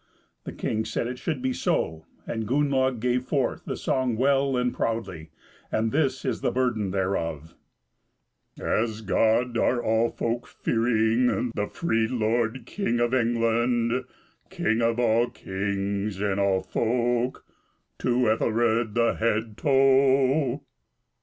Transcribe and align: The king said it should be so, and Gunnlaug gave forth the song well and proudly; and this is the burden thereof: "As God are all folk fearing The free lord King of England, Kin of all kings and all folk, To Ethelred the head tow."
The 0.45 0.51
king 0.51 0.83
said 0.83 1.05
it 1.05 1.19
should 1.19 1.43
be 1.43 1.53
so, 1.53 2.07
and 2.25 2.47
Gunnlaug 2.47 2.99
gave 2.99 3.25
forth 3.25 3.65
the 3.65 3.77
song 3.77 4.15
well 4.17 4.57
and 4.57 4.73
proudly; 4.73 5.29
and 5.71 5.91
this 5.91 6.25
is 6.25 6.41
the 6.41 6.49
burden 6.49 6.89
thereof: 6.89 7.53
"As 8.59 9.01
God 9.01 9.59
are 9.59 9.79
all 9.79 10.09
folk 10.09 10.47
fearing 10.47 11.51
The 11.53 11.67
free 11.67 12.07
lord 12.07 12.65
King 12.65 12.99
of 12.99 13.13
England, 13.13 14.05
Kin 14.49 14.81
of 14.81 14.97
all 14.99 15.29
kings 15.29 16.19
and 16.19 16.39
all 16.39 16.63
folk, 16.63 17.45
To 17.99 18.27
Ethelred 18.27 18.95
the 18.95 19.13
head 19.13 19.55
tow." 19.55 20.63